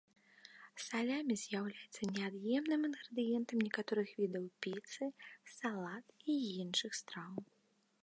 [0.85, 5.03] Салямі з'яўляецца неад'емным інгрэдыентам некаторых відаў піцы,
[5.61, 7.33] салат і іншых страў.